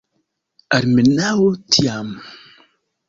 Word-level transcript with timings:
Almenaŭ 0.77 1.35
tiam. 1.77 2.11